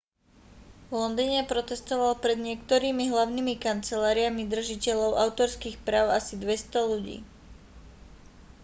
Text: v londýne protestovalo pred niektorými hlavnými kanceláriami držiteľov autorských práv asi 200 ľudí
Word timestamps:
v 0.89 0.97
londýne 1.01 1.41
protestovalo 1.51 2.13
pred 2.23 2.33
niektorými 2.47 3.05
hlavnými 3.13 3.53
kanceláriami 3.65 4.43
držiteľov 4.53 5.11
autorských 5.29 5.77
práv 5.87 6.07
asi 6.19 6.33
200 6.43 6.89
ľudí 6.91 7.17